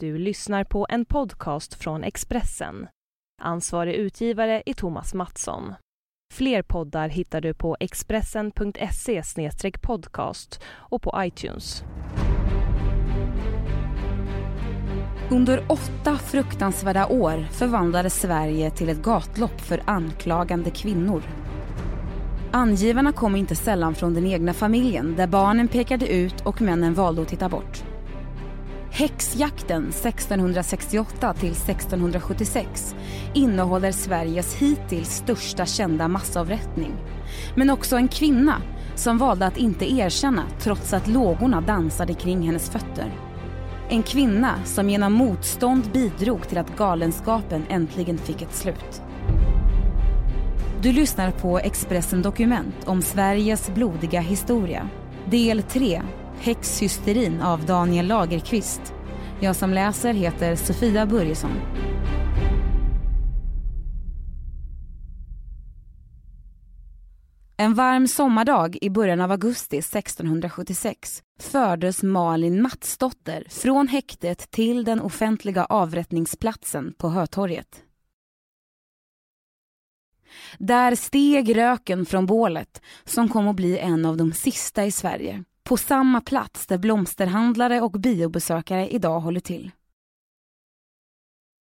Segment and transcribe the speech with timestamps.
[0.00, 2.88] Du lyssnar på en podcast från Expressen.
[3.42, 5.74] Ansvarig utgivare är Thomas Mattsson.
[6.34, 9.22] Fler poddar hittar du på expressen.se
[9.82, 11.82] podcast och på iTunes.
[15.30, 21.22] Under åtta fruktansvärda år förvandlades Sverige till ett gatlopp för anklagande kvinnor.
[22.52, 27.22] Angivarna kom inte sällan från den egna familjen där barnen pekade ut och männen valde
[27.22, 27.84] att titta bort.
[28.98, 32.94] Häxjakten 1668 till 1676
[33.34, 36.92] innehåller Sveriges hittills största kända massavrättning.
[37.56, 38.62] Men också en kvinna
[38.94, 43.12] som valde att inte erkänna trots att lågorna dansade kring hennes fötter.
[43.88, 49.02] En kvinna som genom motstånd bidrog till att galenskapen äntligen fick ett slut.
[50.82, 54.88] Du lyssnar på Expressen Dokument om Sveriges blodiga historia.
[55.30, 56.02] Del 3
[56.40, 58.94] Häxhysterin av Daniel Lagerqvist.
[59.40, 61.50] Jag som läser heter Sofia Börjesson.
[67.56, 75.00] En varm sommardag i början av augusti 1676 fördes Malin Matsdotter från häktet till den
[75.00, 77.82] offentliga avrättningsplatsen på Hötorget.
[80.58, 85.44] Där steg röken från bålet som kom att bli en av de sista i Sverige
[85.68, 89.70] på samma plats där blomsterhandlare och biobesökare idag håller till.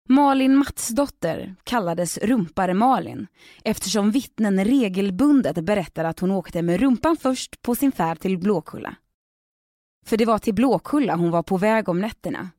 [0.08, 3.26] Malin Matsdotter kallades Rumpare-Malin
[3.64, 8.96] eftersom vittnen regelbundet berättar att hon åkte med rumpan först på sin färd till Blåkulla.
[10.06, 12.50] För det var till Blåkulla hon var på väg om nätterna.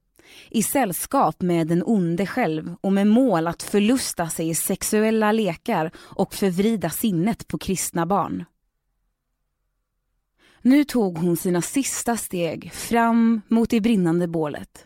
[0.49, 5.91] I sällskap med den onde själv och med mål att förlusta sig i sexuella lekar
[5.97, 8.45] och förvrida sinnet på kristna barn.
[10.61, 14.85] Nu tog hon sina sista steg fram mot det brinnande bålet.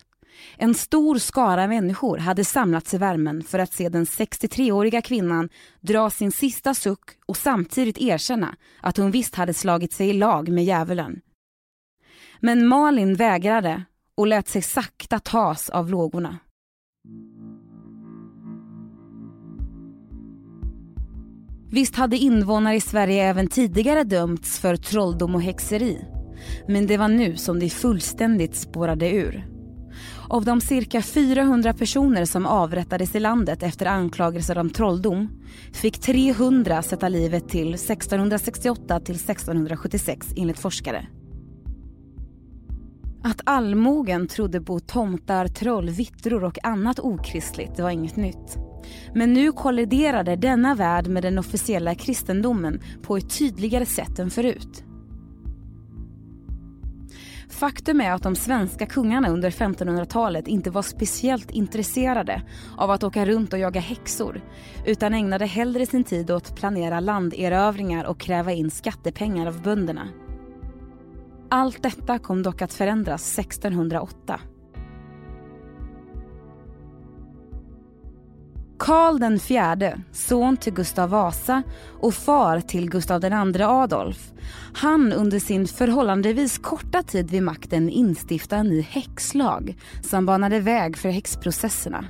[0.57, 5.49] En stor skara människor hade samlats i värmen för att se den 63-åriga kvinnan
[5.81, 10.49] dra sin sista suck och samtidigt erkänna att hon visst hade slagit sig i lag
[10.49, 11.21] med djävulen.
[12.39, 13.83] Men Malin vägrade
[14.15, 16.39] och lät sig sakta tas av lågorna.
[21.75, 26.05] Visst hade invånare i Sverige även tidigare dömts för trolldom och häxeri.
[26.67, 29.47] Men det var nu som det fullständigt spårade ur.
[30.29, 35.29] Av de cirka 400 personer som avrättades i landet efter anklagelser om trolldom
[35.73, 41.07] fick 300 sätta livet till 1668 till 1676 enligt forskare.
[43.25, 48.57] Att allmogen trodde på tomtar, troll, vittror och annat okristligt var inget nytt.
[49.15, 54.83] Men nu kolliderade denna värld med den officiella kristendomen på ett tydligare sätt än förut.
[57.49, 62.41] Faktum är att de svenska kungarna under 1500-talet inte var speciellt intresserade
[62.77, 64.41] av att åka runt och jaga häxor
[64.85, 70.07] utan ägnade hellre sin tid åt att planera landerövringar och kräva in skattepengar av bönderna.
[71.49, 74.39] Allt detta kom dock att förändras 1608.
[78.79, 81.63] Karl den fjärde, son till Gustav Vasa
[81.99, 84.31] och far till Gustav II Adolf,
[84.73, 90.97] han under sin förhållandevis korta tid vid makten instifta en ny häxlag som banade väg
[90.97, 92.05] för häxprocesserna.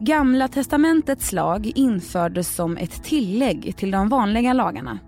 [0.00, 4.98] Gamla testamentets lag infördes som ett tillägg till de vanliga lagarna.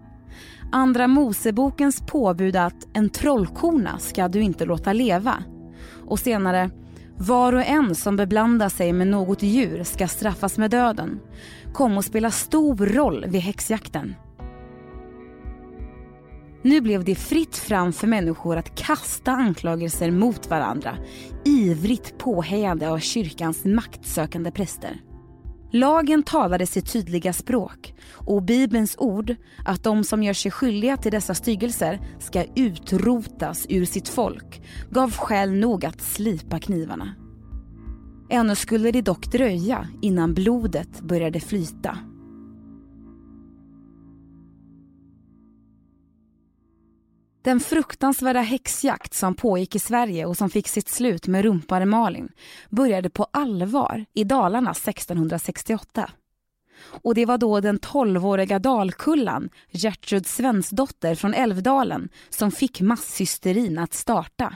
[0.72, 5.34] Andra Mosebokens påbud att en trollkona ska du inte låta leva
[6.06, 6.70] och senare
[7.16, 11.20] var och en som beblandar sig med något djur ska straffas med döden
[11.72, 14.14] kom och spela stor roll vid häxjakten.
[16.62, 20.96] Nu blev det fritt fram för människor att kasta anklagelser mot varandra
[21.44, 25.00] ivrigt påhejade av kyrkans maktsökande präster.
[25.70, 29.34] Lagen talade sitt tydliga språk och Bibelns ord
[29.64, 35.12] att de som gör sig skyldiga till dessa stygelser ska utrotas ur sitt folk gav
[35.12, 37.14] skäl nog att slipa knivarna.
[38.30, 41.98] Ännu skulle det dock dröja innan blodet började flyta.
[47.48, 52.28] Den fruktansvärda häxjakt som pågick i Sverige och som fick sitt slut med rumpare Malin
[52.70, 56.10] började på allvar i Dalarna 1668.
[57.02, 63.94] Och det var då den 12-åriga dalkullan Gertrud Svensdotter från Älvdalen som fick masshysterin att
[63.94, 64.54] starta.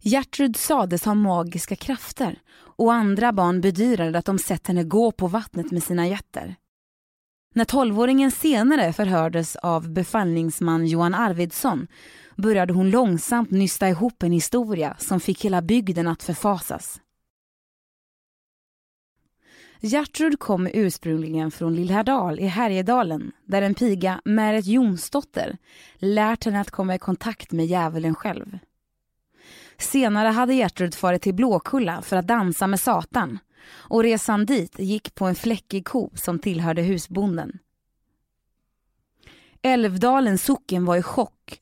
[0.00, 5.26] Gertrud sades ha magiska krafter och andra barn bedyrade att de sett henne gå på
[5.26, 6.56] vattnet med sina jätter.
[7.54, 11.86] När tolvåringen senare förhördes av befallningsman Johan Arvidsson
[12.36, 17.00] började hon långsamt nysta ihop en historia som fick hela bygden att förfasas.
[19.80, 25.56] Gertrud kom ursprungligen från Lillhärdal i Härjedalen där en piga, Märet Jonsdotter,
[25.94, 28.58] lärt henne att komma i kontakt med djävulen själv.
[29.78, 33.38] Senare hade Gertrud farit till Blåkulla för att dansa med Satan
[33.70, 37.58] och resan dit gick på en fläckig ko som tillhörde husbonden.
[39.62, 41.60] Älvdalens socken var i chock.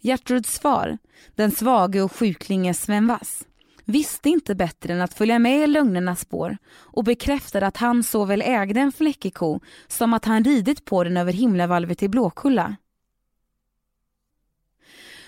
[0.00, 0.98] Gertruds far,
[1.34, 3.46] den svage och sjuklinge Sven Vass,
[3.84, 8.42] visste inte bättre än att följa med i lögnernas spår och bekräftade att han såväl
[8.42, 12.76] ägde en fläckig ko som att han ridit på den över himlavalvet i Blåkulla.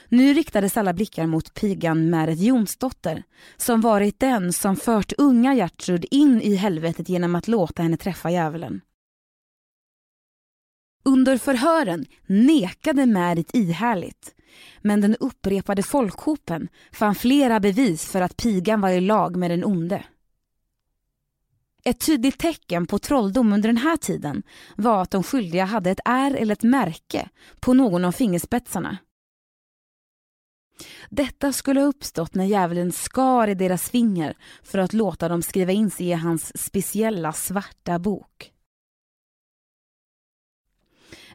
[0.09, 3.23] Nu riktades alla blickar mot pigan Märet Jonsdotter
[3.57, 8.31] som varit den som fört unga Gertrud in i helvetet genom att låta henne träffa
[8.31, 8.81] djävulen.
[11.05, 14.35] Under förhören nekade Märit ihärligt
[14.83, 19.65] men den upprepade folkhopen fann flera bevis för att pigan var i lag med den
[19.65, 20.05] onde.
[21.85, 24.43] Ett tydligt tecken på trolldom under den här tiden
[24.77, 27.29] var att de skyldiga hade ett ärr eller ett märke
[27.61, 28.99] på någon av fingerspetsarna.
[31.11, 35.73] Detta skulle ha uppstått när djävulen skar i deras finger för att låta dem skriva
[35.73, 38.51] in sig i hans speciella svarta bok.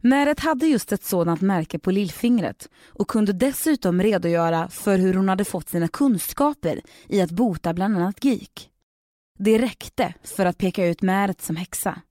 [0.02, 5.30] Märet hade just ett sådant märke på lillfingret och kunde dessutom redogöra för hur hon
[5.30, 8.70] hade fått sina kunskaper i att bota bland annat gik.
[9.38, 12.02] Det räckte för att peka ut Märet som häxa.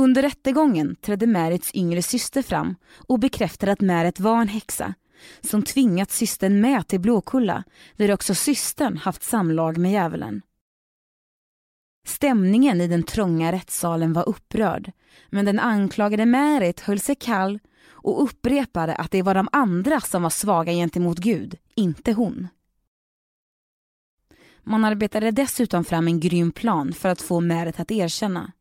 [0.00, 2.74] Under rättegången trädde Märits yngre syster fram
[3.08, 4.94] och bekräftade att Märet var en häxa
[5.40, 7.64] som tvingat systern med till Blåkulla
[7.96, 10.42] där också systern haft samlag med djävulen.
[12.06, 14.92] Stämningen i den trånga rättssalen var upprörd
[15.30, 17.58] men den anklagade Märit höll sig kall
[17.88, 22.48] och upprepade att det var de andra som var svaga gentemot Gud, inte hon.
[24.62, 28.52] Man arbetade dessutom fram en grym plan för att få Märit att erkänna.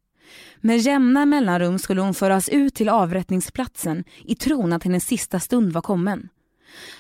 [0.61, 5.73] Med jämna mellanrum skulle hon föras ut till avrättningsplatsen i tron att hennes sista stund
[5.73, 6.29] var kommen.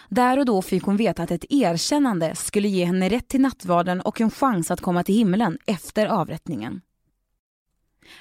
[0.09, 4.01] Där och då fick hon veta att ett erkännande skulle ge henne rätt till nattvarden
[4.01, 6.81] och en chans att komma till himlen efter avrättningen.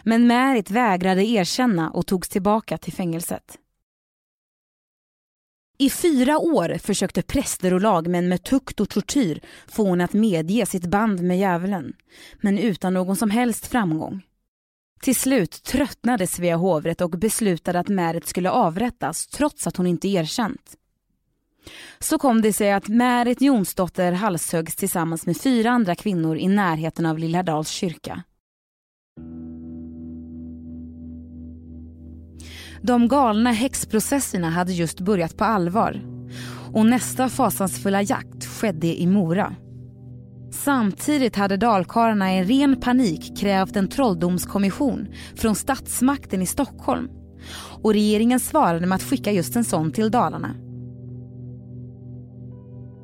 [0.03, 3.59] Men Märit vägrade erkänna och togs tillbaka till fängelset.
[5.79, 10.67] I fyra år försökte präster och lagmän med tukt och tortyr få henne att medge
[10.67, 11.93] sitt band med djävulen,
[12.41, 14.23] men utan någon som helst framgång.
[15.01, 20.09] Till slut tröttnade Svea hovrätt och beslutade att Märit skulle avrättas trots att hon inte
[20.09, 20.77] erkänt.
[21.99, 27.07] Så kom det sig att Märit Jonsdotter halshöggs tillsammans med fyra andra kvinnor i närheten
[27.07, 28.23] av Lillhärdals kyrka.
[32.83, 36.01] De galna häxprocesserna hade just börjat på allvar
[36.75, 39.55] och nästa fasansfulla jakt skedde i Mora.
[40.67, 47.09] Samtidigt hade dalkarlarna i ren panik krävt en trolldomskommission från statsmakten i Stockholm
[47.83, 50.55] och regeringen svarade med att skicka just en sån till Dalarna.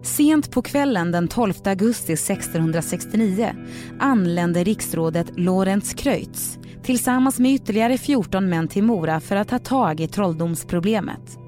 [0.03, 3.55] Sent på kvällen den 12 augusti 1669
[4.01, 10.01] anlände riksrådet Lorentz Kreutz tillsammans med ytterligare 14 män till Mora för att ta tag
[10.01, 11.42] i trolldomsproblemet.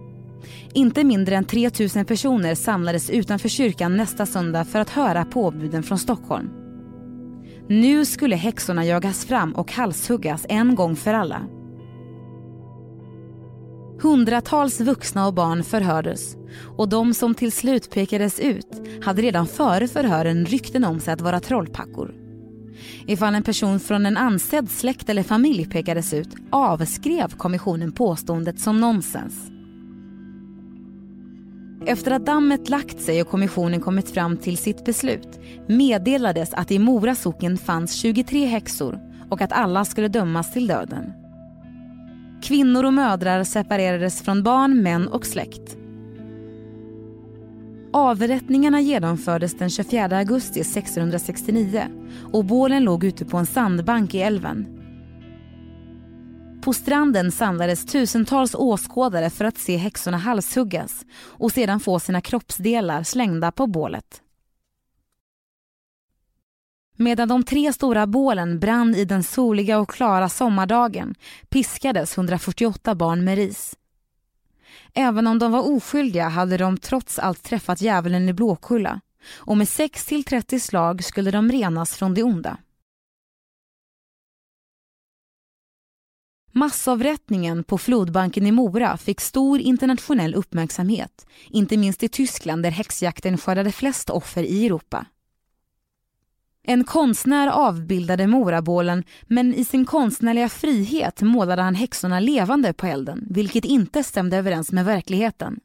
[0.75, 5.82] Inte mindre än 3 000 personer samlades utanför kyrkan nästa söndag för att höra påbuden
[5.82, 6.51] från Stockholm.
[7.69, 11.43] Nu skulle häxorna jagas fram och halshuggas en gång för alla.
[14.01, 16.36] Hundratals vuxna och barn förhördes
[16.77, 21.20] och de som till slut pekades ut hade redan före förhören rykten om sig att
[21.20, 22.15] vara trollpackor.
[23.06, 28.81] Ifall en person från en ansedd släkt eller familj pekades ut avskrev kommissionen påståendet som
[28.81, 29.54] nonsens.
[31.86, 36.79] Efter att dammet lagt sig och kommissionen kommit fram till sitt beslut meddelades att i
[36.79, 39.00] Mora socken fanns 23 häxor
[39.31, 41.12] och att alla skulle dömas till döden.
[42.43, 45.76] Kvinnor och mödrar separerades från barn, män och släkt.
[47.93, 51.82] Avrättningarna genomfördes den 24 augusti 1669
[52.32, 54.83] och bålen låg ute på en sandbank i älven.
[56.64, 63.02] På stranden samlades tusentals åskådare för att se häxorna halshuggas och sedan få sina kroppsdelar
[63.02, 64.22] slängda på bålet.
[66.96, 71.14] Medan de tre stora bålen brann i den soliga och klara sommardagen
[71.48, 73.76] piskades 148 barn med ris.
[74.94, 79.00] Även om de var oskyldiga hade de trots allt träffat djävulen i Blåkulla
[79.36, 82.58] och med 6 till 30 slag skulle de renas från det onda.
[86.56, 93.39] Massavrättningen på flodbanken i Mora fick stor internationell uppmärksamhet, inte minst i Tyskland där häxjakten
[93.39, 95.06] skördade flest offer i Europa.
[96.63, 103.27] En konstnär avbildade Morabålen men i sin konstnärliga frihet målade han häxorna levande på elden,
[103.31, 105.61] vilket inte stämde överens med verkligheten.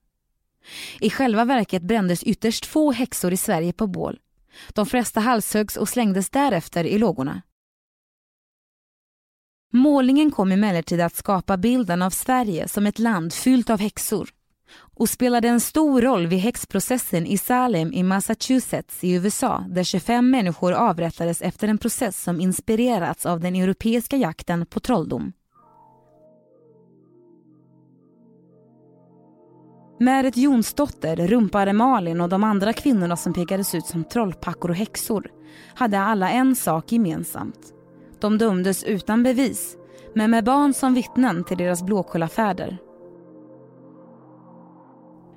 [0.99, 4.19] I själva verket brändes ytterst få häxor i Sverige på bål.
[4.73, 7.41] De flesta halshöggs och slängdes därefter i lågorna.
[9.73, 14.29] Målningen kom emellertid att skapa bilden av Sverige som ett land fyllt av häxor
[14.95, 20.31] och spelade en stor roll vid häxprocessen i Salem i Massachusetts i USA där 25
[20.31, 25.33] människor avrättades efter en process som inspirerats av den europeiska jakten på trolldom.
[29.99, 35.31] Märet Jonsdotter, Rumpare Malin och de andra kvinnorna som pekades ut som trollpackor och häxor
[35.75, 37.73] hade alla en sak gemensamt.
[38.19, 39.77] De dömdes utan bevis,
[40.15, 42.77] men med barn som vittnen till deras Blåkullafärder.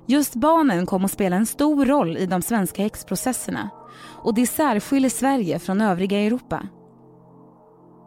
[0.07, 3.69] Just barnen kom att spela en stor roll i de svenska häxprocesserna
[4.23, 6.67] och det särskiljer Sverige från övriga Europa.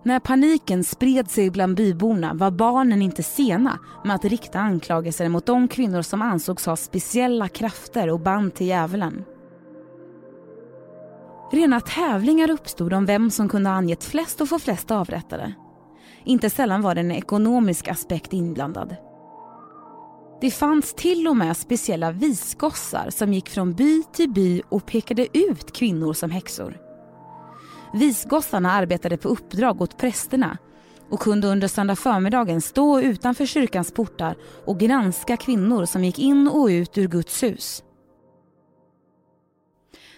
[0.04, 5.46] När paniken spred sig bland byborna var barnen inte sena med att rikta anklagelser mot
[5.46, 9.24] de kvinnor som ansågs ha speciella krafter och band till djävulen.
[11.50, 15.54] Rena tävlingar uppstod om vem som kunde ha angett flest och få flest avrättade.
[16.24, 18.96] Inte sällan var det en ekonomisk aspekt inblandad.
[20.40, 25.38] Det fanns till och med speciella visgossar som gick från by till by och pekade
[25.38, 26.76] ut kvinnor som häxor.
[27.92, 30.58] Visgossarna arbetade på uppdrag åt prästerna
[31.10, 36.48] och kunde under söndag förmiddagen stå utanför kyrkans portar och granska kvinnor som gick in
[36.48, 37.82] och ut ur Guds hus.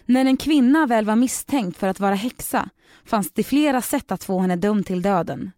[0.08, 2.70] När en kvinna väl var misstänkt för att vara häxa
[3.04, 5.50] fanns det flera sätt att få henne dömd till döden.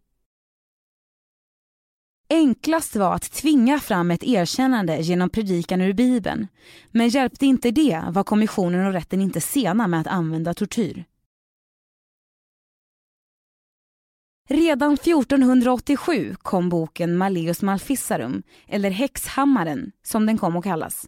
[2.28, 6.49] Enklast var att tvinga fram ett erkännande genom predikan ur Bibeln.
[6.90, 11.04] Men hjälpte inte det var kommissionen och rätten inte sena med att använda tortyr.
[14.49, 21.07] Redan 1487 kom boken Malleus Malfissarum eller Häxhammaren som den kom att kallas.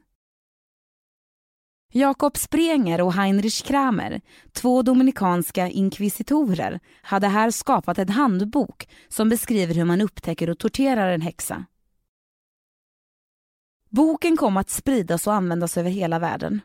[1.94, 4.20] Jakob Sprenger och Heinrich Kramer,
[4.52, 11.12] två dominikanska inkvisitorer, hade här skapat en handbok som beskriver hur man upptäcker och torterar
[11.12, 11.64] en häxa.
[13.90, 16.61] Boken kom att spridas och användas över hela världen.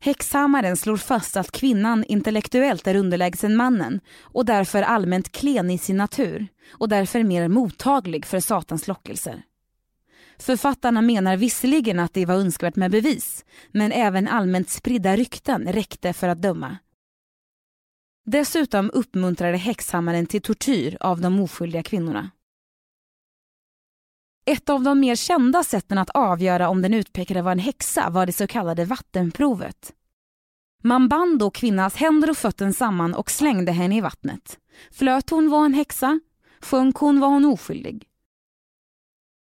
[0.00, 5.96] Häxhammaren slår fast att kvinnan intellektuellt är underlägsen mannen och därför allmänt klen i sin
[5.96, 9.42] natur och därför mer mottaglig för Satans lockelser.
[10.38, 16.12] Författarna menar visserligen att det var önskvärt med bevis, men även allmänt spridda rykten räckte
[16.12, 16.76] för att döma.
[18.24, 22.30] Dessutom uppmuntrade häxhammaren till tortyr av de oskyldiga kvinnorna.
[24.46, 28.26] Ett av de mer kända sätten att avgöra om den utpekade var en häxa var
[28.26, 29.92] det så kallade vattenprovet.
[30.82, 34.58] Man band då kvinnans händer och fötter samman och slängde henne i vattnet.
[34.90, 36.20] Flöt hon var en häxa,
[36.60, 38.06] sjönk hon var hon oskyldig.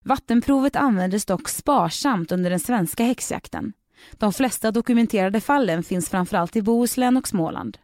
[0.02, 3.73] Vattenprovet användes dock sparsamt under den svenska häxjakten.
[4.12, 7.78] De flesta dokumenterade fallen finns framförallt i Bohuslän och Småland.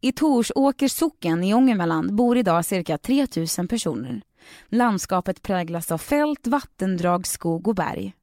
[0.00, 4.22] I Torsåkers socken i Ångermanland bor idag cirka 3000 personer.
[4.68, 8.14] Landskapet präglas av fält, vattendrag, skog och berg.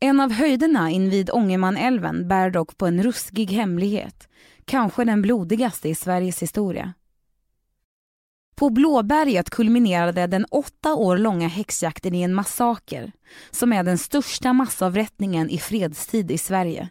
[0.00, 4.28] En av höjderna invid Ångermanälven bär dock på en ruskig hemlighet,
[4.64, 6.94] kanske den blodigaste i Sveriges historia.
[8.54, 13.12] På Blåberget kulminerade den åtta år långa häxjakten i en massaker
[13.50, 16.88] som är den största massavrättningen i fredstid i Sverige.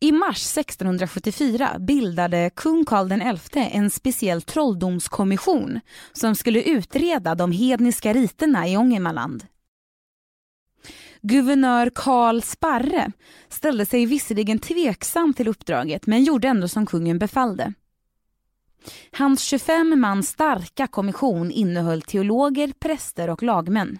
[0.00, 5.80] I mars 1674 bildade kung Karl XI en speciell trolldomskommission
[6.12, 9.44] som skulle utreda de hedniska riterna i Ångermanland.
[11.22, 13.12] Guvernör Karl Sparre
[13.48, 17.72] ställde sig visserligen tveksam till uppdraget men gjorde ändå som kungen befallde.
[19.12, 23.98] Hans 25 man starka kommission innehöll teologer, präster och lagmän.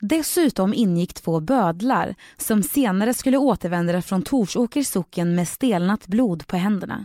[0.00, 6.56] Dessutom ingick två bödlar som senare skulle återvända från Torsåkers socken med stelnat blod på
[6.56, 7.04] händerna.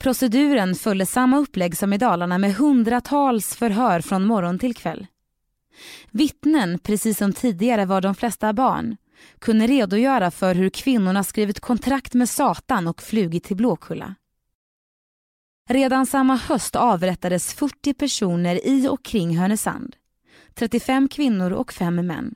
[0.00, 5.06] Proceduren följde samma upplägg som i Dalarna med hundratals förhör från morgon till kväll.
[6.10, 8.96] Vittnen, precis som tidigare var de flesta barn,
[9.38, 14.14] kunde redogöra för hur kvinnorna skrivit kontrakt med Satan och flugit till Blåkulla.
[15.68, 19.96] Redan samma höst avrättades 40 personer i och kring Härnösand.
[20.54, 22.34] 35 kvinnor och 5 män.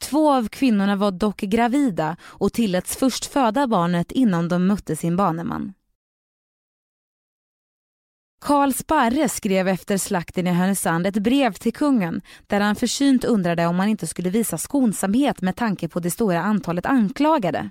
[0.00, 5.16] Två av kvinnorna var dock gravida och tilläts först föda barnet innan de mötte sin
[5.16, 5.72] baneman.
[8.40, 13.66] Karl Sparre skrev efter slakten i Härnösand ett brev till kungen där han försynt undrade
[13.66, 17.70] om man inte skulle visa skonsamhet med tanke på det stora antalet anklagade.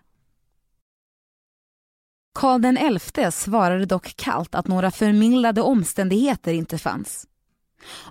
[2.38, 7.28] Karl XI svarade dock kallt att några förmildrande omständigheter inte fanns.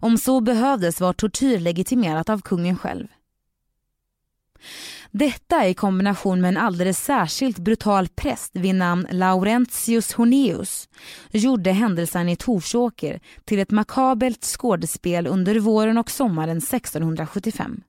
[0.01, 3.07] Om så behövdes var tortyr legitimerat av kungen själv.
[5.11, 10.89] Detta i kombination med en alldeles särskilt brutal präst vid namn Laurentius Horneus
[11.31, 17.83] gjorde händelsen i Torsåker till ett makabelt skådespel under våren och sommaren 1675.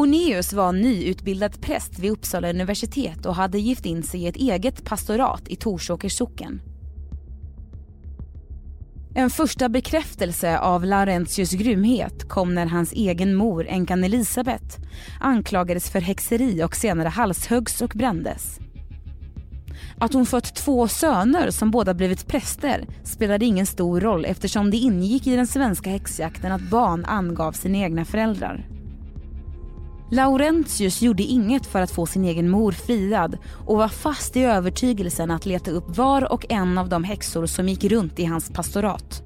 [0.00, 4.84] Horneus var nyutbildad präst vid Uppsala universitet och hade gift in sig i ett eget
[4.84, 6.62] pastorat i Torsåkers socken.
[9.14, 14.78] En första bekräftelse av Laurentius grymhet kom när hans egen mor, änkan Elisabet,
[15.20, 18.58] anklagades för häxeri och senare halshöggs och brändes.
[19.98, 24.76] Att hon fött två söner som båda blivit präster spelade ingen stor roll eftersom det
[24.76, 28.79] ingick i den svenska häxjakten att barn angav sina egna föräldrar.
[30.12, 35.30] Laurentius gjorde inget för att få sin egen mor friad och var fast i övertygelsen
[35.30, 39.22] att leta upp var och en av de häxor som gick runt i hans pastorat.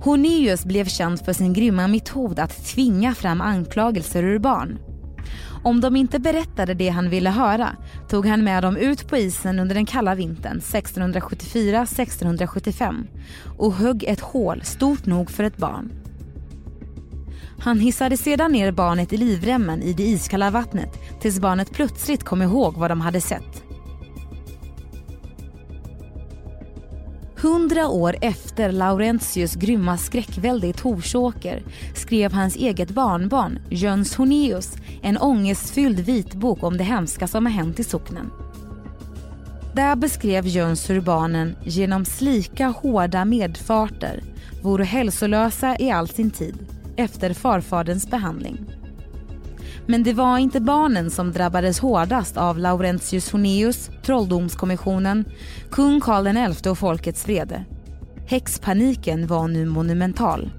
[0.00, 4.78] Horneus blev känd för sin grymma metod att tvinga fram anklagelser ur barn.
[5.62, 7.76] Om de inte berättade det han ville höra
[8.08, 13.06] tog han med dem ut på isen under den kalla vintern 1674-1675
[13.58, 16.07] och högg ett hål stort nog för ett barn.
[17.60, 22.42] Han hissade sedan ner barnet i livremmen i det iskalla vattnet tills barnet plötsligt kom
[22.42, 23.62] ihåg vad de hade sett.
[27.36, 31.62] Hundra år efter Laurentius grymma skräckvälde i Torsåker
[31.94, 37.80] skrev hans eget barnbarn Jöns Horneus en ångestfylld vitbok om det hemska som har hänt
[37.80, 38.30] i socknen.
[39.74, 44.22] Där beskrev Jöns hur barnen genom slika hårda medfarter
[44.62, 48.66] vore hälsolösa i all sin tid efter farfaderns behandling.
[49.86, 55.24] Men det var inte barnen som drabbades hårdast av Laurentius Horneus, trolldomskommissionen,
[55.70, 57.64] kung Karl XI och folkets vrede.
[58.26, 60.50] Häxpaniken var nu monumental.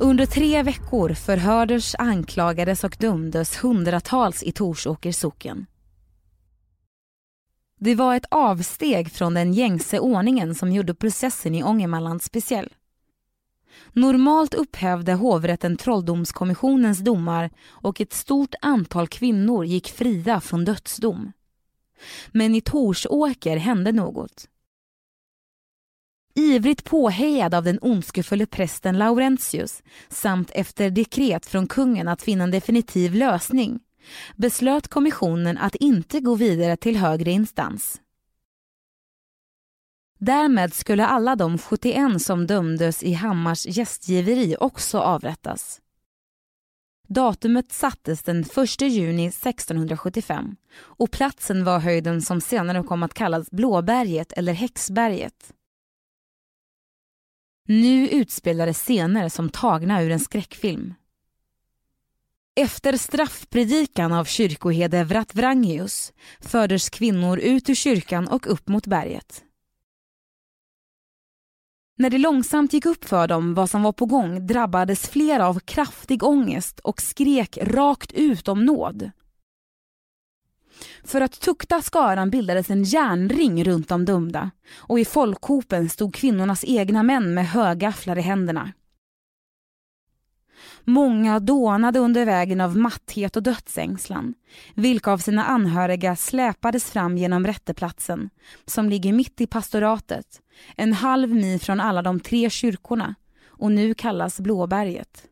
[0.00, 5.66] Under tre veckor förhördes, anklagades och dömdes hundratals i Torsåkers socken.
[7.84, 12.72] Det var ett avsteg från den gängse ordningen som gjorde processen i Ångermanland speciell.
[13.92, 21.32] Normalt upphävde hovrätten trolldomskommissionens domar och ett stort antal kvinnor gick fria från dödsdom.
[22.32, 24.48] Men i Torsåker hände något.
[26.34, 32.50] Ivrigt påhejad av den ondskefulle prästen Laurentius samt efter dekret från kungen att finna en
[32.50, 33.80] definitiv lösning
[34.36, 38.00] beslöt kommissionen att inte gå vidare till högre instans.
[40.18, 45.80] Därmed skulle alla de 71 som dömdes i Hammars gästgiveri också avrättas.
[47.08, 53.50] Datumet sattes den 1 juni 1675 och platsen var höjden som senare kom att kallas
[53.50, 55.54] Blåberget eller Häxberget.
[57.68, 60.94] Nu utspelades scener som tagna ur en skräckfilm.
[62.56, 69.44] Efter straffpredikan av kyrkoherde Vratvrangius fördes kvinnor ut ur kyrkan och upp mot berget.
[71.96, 75.60] När det långsamt gick upp för dem vad som var på gång drabbades flera av
[75.60, 79.10] kraftig ångest och skrek rakt ut om nåd.
[81.04, 86.64] För att tukta skaran bildades en järnring runt de dömda och i folkhopen stod kvinnornas
[86.64, 88.72] egna män med högafflar i händerna.
[90.84, 94.34] Många dånade under vägen av matthet och dödsängslan,
[94.74, 98.30] vilka av sina anhöriga släpades fram genom rätteplatsen,
[98.66, 100.40] som ligger mitt i pastoratet,
[100.76, 103.14] en halv mil från alla de tre kyrkorna
[103.46, 105.26] och nu kallas Blåberget.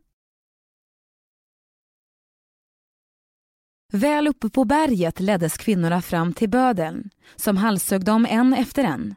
[3.91, 9.15] Väl uppe på berget leddes kvinnorna fram till bödeln, som halshögg dem en efter en.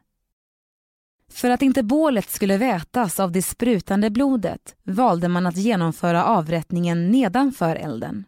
[1.36, 7.10] För att inte bålet skulle vätas av det sprutande blodet valde man att genomföra avrättningen
[7.10, 8.24] nedanför elden.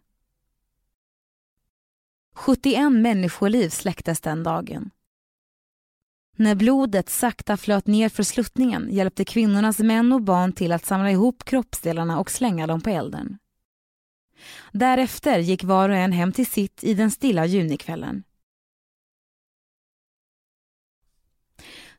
[2.35, 4.91] 71 människoliv släcktes den dagen.
[6.37, 11.11] När blodet sakta flöt ner för sluttningen hjälpte kvinnornas män och barn till att samla
[11.11, 13.39] ihop kroppsdelarna och slänga dem på elden.
[14.73, 18.23] Därefter gick var och en hem till sitt i den stilla junikvällen.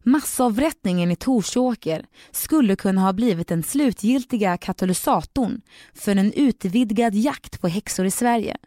[0.10, 5.62] Massavrättningen i Torsåker skulle kunna ha blivit den slutgiltiga katalysatorn
[5.93, 8.58] för en utvidgad jakt på häxor i Sverige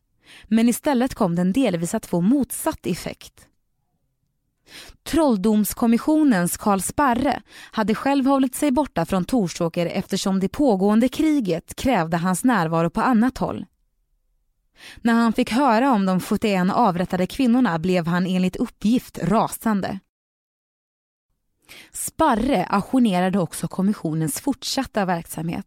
[0.49, 3.49] men istället kom den delvis att få motsatt effekt.
[5.03, 12.17] Trolldomskommissionens Karl Sparre hade själv hållit sig borta från Torsåker eftersom det pågående kriget krävde
[12.17, 13.67] hans närvaro på annat håll.
[15.01, 19.99] När han fick höra om de 71 avrättade kvinnorna blev han enligt uppgift rasande.
[21.93, 25.67] Sparre ajournerade också kommissionens fortsatta verksamhet.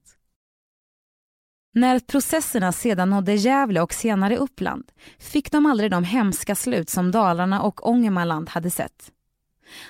[1.74, 7.12] När processerna sedan nådde Gävle och senare Uppland fick de aldrig de hemska slut som
[7.12, 9.12] Dalarna och Ångermanland hade sett.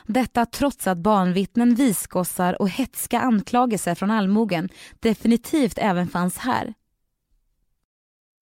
[0.06, 6.74] Detta trots att barnvittnen, visgossar och hetska anklagelser från allmogen definitivt även fanns här.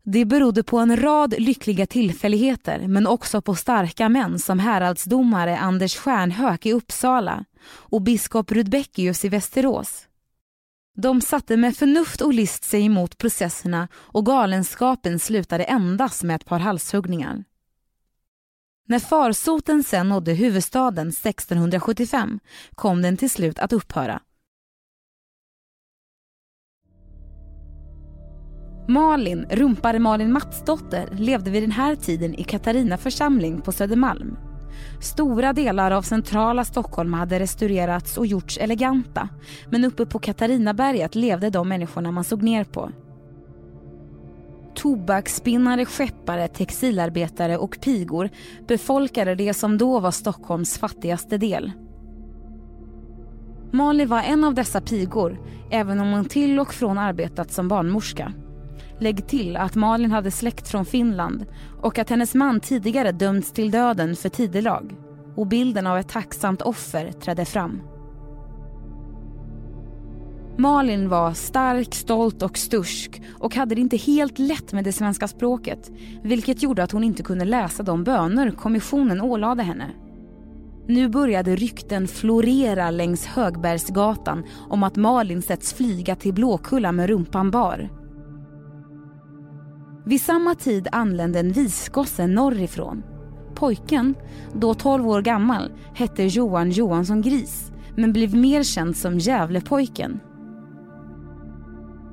[0.05, 5.95] Det berodde på en rad lyckliga tillfälligheter men också på starka män som häradsdomare Anders
[5.95, 10.07] Stjärnhök i Uppsala och biskop Rudbeckius i Västerås.
[10.95, 16.45] De satte med förnuft och list sig emot processerna och galenskapen slutade endast med ett
[16.45, 17.43] par halshuggningar.
[18.87, 22.39] När farsoten sen nådde huvudstaden 1675
[22.75, 24.21] kom den till slut att upphöra.
[28.87, 34.37] Malin, rumpare Malin Matsdotter, levde vid den här tiden i Katarina församling på Södermalm.
[35.01, 39.29] Stora delar av centrala Stockholm hade restaurerats och gjorts eleganta
[39.69, 42.91] men uppe på Katarinaberget levde de människorna man såg ner på.
[44.75, 48.29] Tobaksspinnare, skeppare, textilarbetare och pigor
[48.67, 51.71] befolkade det som då var Stockholms fattigaste del.
[53.71, 55.39] Malin var en av dessa pigor,
[55.71, 58.33] även om hon till och från arbetat som barnmorska.
[58.99, 61.45] Lägg till att Malin hade släkt från Finland
[61.81, 64.95] och att hennes man tidigare dömts till döden för tidelag.
[65.35, 67.81] Och bilden av ett tacksamt offer trädde fram.
[70.57, 75.27] Malin var stark, stolt och stursk och hade det inte helt lätt med det svenska
[75.27, 75.91] språket
[76.23, 79.91] vilket gjorde att hon inte kunde läsa de böner kommissionen ålade henne.
[80.87, 87.51] Nu började rykten florera längs Högbergsgatan om att Malin setts flyga till Blåkulla med rumpan
[87.51, 88.02] bar.
[90.05, 93.03] Vid samma tid anlände en visgosse norrifrån.
[93.55, 94.15] Pojken,
[94.53, 100.19] då 12 år gammal, hette Johan Johansson Gris men blev mer känd som Gävlepojken.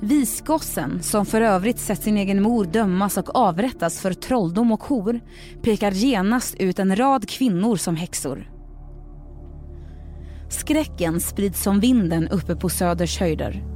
[0.00, 5.20] Visgossen, som för övrigt sett sin egen mor dömas och avrättas för trolldom och hor,
[5.62, 8.50] pekar genast ut en rad kvinnor som häxor.
[10.50, 13.69] Skräcken sprids som vinden uppe på Söders höjder.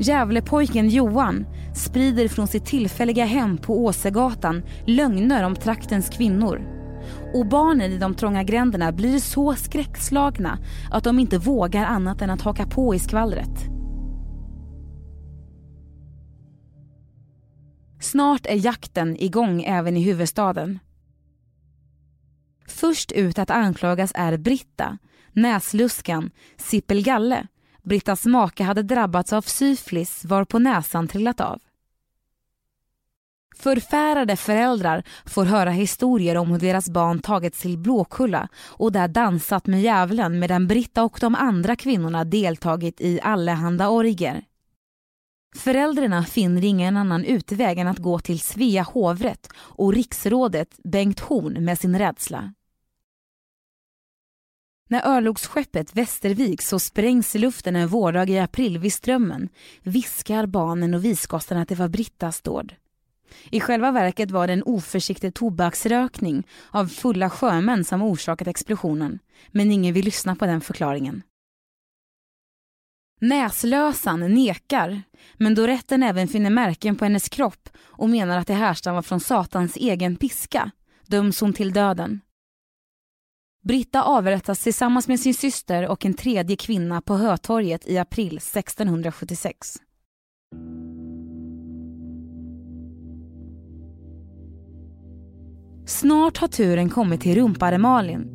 [0.00, 6.62] Gävlepojken Johan sprider från sitt tillfälliga hem på Åsegatan lögner om traktens kvinnor.
[7.34, 10.58] Och barnen i de trånga gränderna blir så skräckslagna
[10.90, 13.68] att de inte vågar annat än att haka på i skvallret.
[18.00, 20.78] Snart är jakten igång även i huvudstaden.
[22.66, 24.98] Först ut att anklagas är Britta,
[25.32, 27.46] näsluskan, Sippelgalle
[27.88, 31.58] Brittas make hade drabbats av syfilis varpå näsan trillat av.
[33.56, 39.66] Förfärade föräldrar får höra historier om hur deras barn tagits till Blåkulla och där dansat
[39.66, 44.44] med djävulen medan Britta och de andra kvinnorna deltagit i allehanda orger.
[45.56, 51.64] Föräldrarna finner ingen annan utväg än att gå till Svea hovrätt och riksrådet Bengt Horn
[51.64, 52.52] med sin rädsla.
[54.90, 59.48] När örlogsskeppet Västervik så sprängs i luften en vårdag i april vid Strömmen
[59.82, 62.74] viskar barnen och visgossarna att det var Brittas dåd.
[63.50, 69.18] I själva verket var det en oförsiktig tobaksrökning av fulla sjömän som orsakat explosionen.
[69.48, 71.22] Men ingen vill lyssna på den förklaringen.
[73.20, 75.02] Näslösan nekar,
[75.34, 79.20] men då rätten även finner märken på hennes kropp och menar att det härstammar från
[79.20, 80.70] Satans egen piska
[81.06, 82.20] döms hon till döden.
[83.62, 89.76] Britta avrättas tillsammans med sin syster och en tredje kvinna på Hötorget i april 1676.
[95.86, 98.28] Snart har turen kommit till rumpare Malin.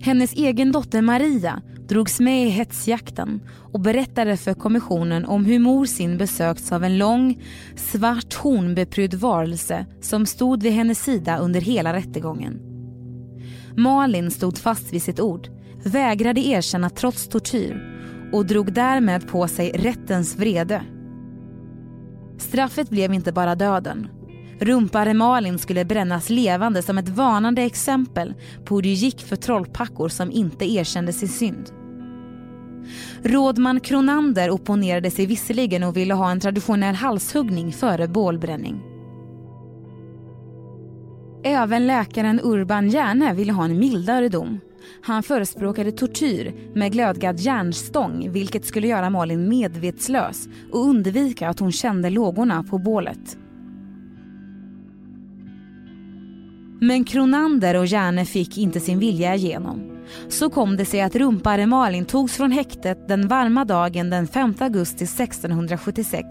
[0.00, 3.40] Hennes egen dotter Maria drogs med i hetsjakten
[3.72, 7.42] och berättade för kommissionen om hur mor sin besökts av en lång,
[7.76, 12.65] svart hornbeprydd varelse som stod vid hennes sida under hela rättegången.
[13.76, 15.48] Malin stod fast vid sitt ord,
[15.84, 17.92] vägrade erkänna trots tortyr
[18.32, 20.82] och drog därmed på sig rättens vrede.
[22.38, 24.08] Straffet blev inte bara döden.
[24.60, 28.34] Rumpare Malin skulle brännas levande som ett varnande exempel
[28.64, 31.70] på hur det gick för trollpackor som inte erkände sin synd.
[33.22, 38.95] Rådman Kronander opponerade sig visserligen och ville ha en traditionell halshuggning före bålbränning.
[41.42, 44.60] Även läkaren Urban Järne ville ha en mildare dom.
[45.02, 51.72] Han förespråkade tortyr med glödgad järnstång vilket skulle göra Malin medvetslös och undvika att hon
[51.72, 53.38] kände lågorna på bålet.
[56.80, 59.95] Men Kronander och Järne fick inte sin vilja igenom.
[60.28, 64.54] Så kom det sig att rumpare Malin togs från häktet den varma dagen den 5
[64.58, 66.26] augusti 1676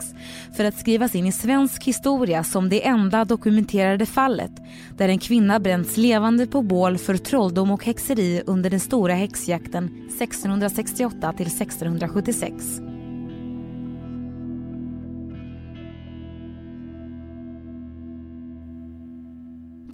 [0.57, 4.51] för att skrivas in i svensk historia som det enda dokumenterade fallet
[4.97, 9.85] där en kvinna bränts levande på bål för trolldom och häxeri under den stora häxjakten
[9.85, 12.94] 1668 till 1676.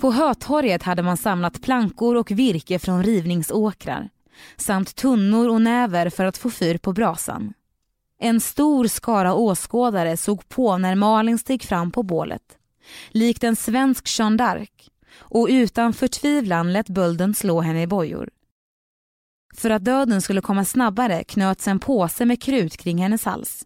[0.02, 4.10] På Hötorget hade man samlat plankor och virke från rivningsåkrar
[4.58, 7.54] samt tunnor och näver för att få fyr på brasan.
[8.20, 12.42] En stor skara åskådare såg på när Malin steg fram på bålet,
[13.10, 14.70] likt en svensk Jeanne d'Arc
[15.18, 18.30] och utan förtvivlan lät bölden slå henne i bojor.
[19.54, 23.66] För att döden skulle komma snabbare knöts en påse med krut kring hennes hals.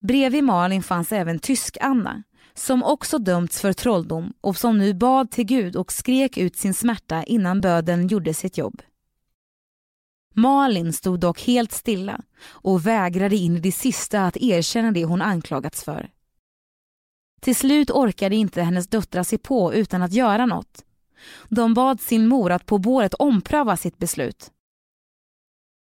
[0.00, 2.22] Bredvid Malin fanns även Tysk-Anna
[2.56, 6.74] som också dömts för trolldom och som nu bad till Gud och skrek ut sin
[6.74, 8.82] smärta innan böden gjorde sitt jobb.
[10.34, 15.22] Malin stod dock helt stilla och vägrade in i det sista att erkänna det hon
[15.22, 16.10] anklagats för.
[17.40, 20.84] Till slut orkade inte hennes döttrar se på utan att göra något.
[21.48, 24.50] De bad sin mor att på båret ompröva sitt beslut.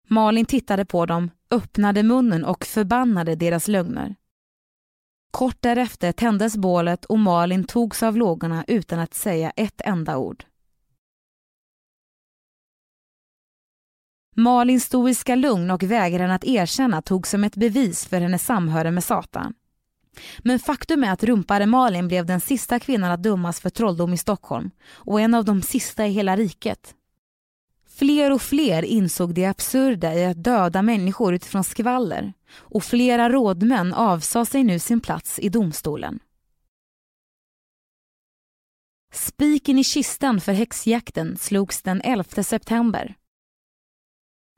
[0.09, 4.17] Malin tittade på dem, öppnade munnen och förbannade deras lögner.
[5.31, 10.45] Kort därefter tändes bålet och Malin togs av lågorna utan att säga ett enda ord.
[14.37, 19.05] Malins stoiska lugn och vägran att erkänna tog som ett bevis för hennes samhöre med
[19.05, 19.55] Satan.
[20.39, 24.19] Men faktum är att rumpare Malin blev den sista kvinnan att dömas för trolldom i
[24.19, 26.95] Stockholm och en av de sista i hela riket.
[28.01, 33.95] Fler och fler insåg det absurda i att döda människor utifrån skvaller och flera rådmän
[33.95, 36.19] avsade sig nu sin plats i domstolen.
[39.13, 43.15] Spiken i kistan för häxjakten slogs den 11 september.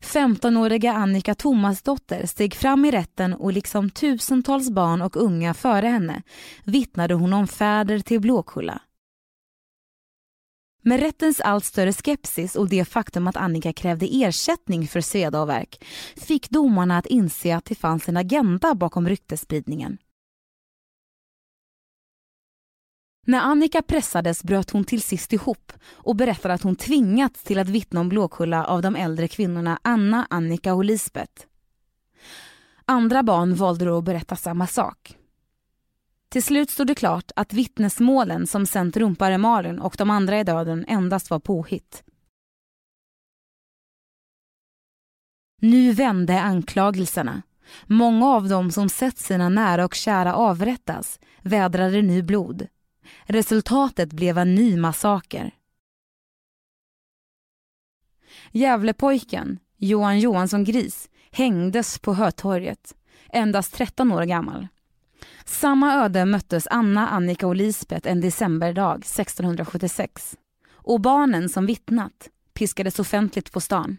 [0.05, 6.23] 15-åriga Annika Thomasdotter steg fram i rätten och liksom tusentals barn och unga före henne
[6.65, 8.81] vittnade hon om färder till Blåkulla.
[10.85, 15.49] Med rättens allt större skepsis och det faktum att Annika krävde ersättning för sveda och
[15.49, 15.85] verk
[16.17, 19.99] fick domarna att inse att det fanns en agenda bakom ryktesspridningen.
[23.27, 27.69] När Annika pressades bröt hon till sist ihop och berättade att hon tvingats till att
[27.69, 31.47] vittna om Blåkulla av de äldre kvinnorna Anna, Annika och Lisbeth.
[32.85, 35.17] Andra barn valde då att berätta samma sak.
[36.33, 40.45] Till slut stod det klart att vittnesmålen som sänt rumpare Malin och de andra i
[40.45, 42.05] döden endast var påhitt.
[45.61, 47.43] Nu vände anklagelserna.
[47.87, 52.67] Många av dem som sett sina nära och kära avrättas vädrade nu blod.
[53.25, 55.55] Resultatet blev en ny massaker.
[58.53, 62.95] Gävlepojken, Johan Johansson Gris, hängdes på Hötorget,
[63.29, 64.69] endast 13 år gammal.
[65.45, 70.37] Samma öde möttes Anna, Annika och Lisbeth en decemberdag 1676.
[70.73, 73.97] Och barnen som vittnat piskades offentligt på stan.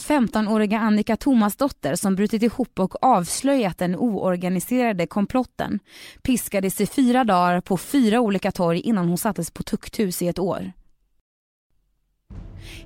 [0.00, 5.78] 15-åriga Annika Thomasdotter som brutit ihop och avslöjat den oorganiserade komplotten
[6.22, 10.38] piskades i fyra dagar på fyra olika torg innan hon sattes på tukthus i ett
[10.38, 10.72] år.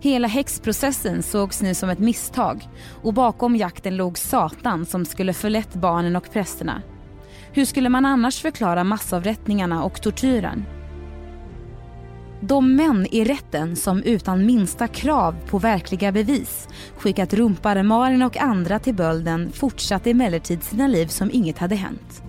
[0.00, 2.68] Hela häxprocessen sågs nu som ett misstag
[3.02, 6.82] och bakom jakten låg Satan som skulle förlett barnen och prästerna
[7.54, 10.64] hur skulle man annars förklara massavrättningarna och tortyren?
[12.40, 18.36] De män i rätten som utan minsta krav på verkliga bevis skickat rumpare Malin och
[18.36, 22.22] andra till bölden fortsatte emellertid sina liv som inget hade hänt.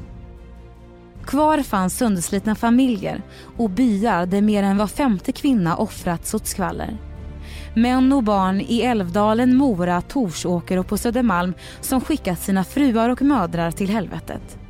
[1.26, 3.22] Kvar fanns sönderslitna familjer
[3.58, 6.98] och byar där mer än var femte kvinna offrats åt skvaller.
[7.76, 13.22] Män och barn i Älvdalen, Mora, Torsåker och på Södermalm som skickat sina fruar och
[13.22, 14.65] mödrar till helvetet.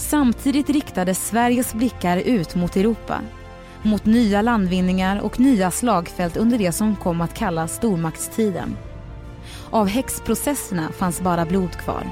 [0.00, 3.20] Samtidigt riktades Sveriges blickar ut mot Europa.
[3.82, 8.76] Mot nya landvinningar och nya slagfält under det som kom att kallas stormaktstiden.
[9.70, 12.04] Av häxprocesserna fanns bara blod kvar.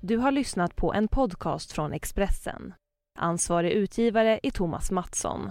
[0.00, 2.74] Du har lyssnat på en podcast från Expressen.
[3.18, 5.50] Ansvarig utgivare är Thomas Mattsson.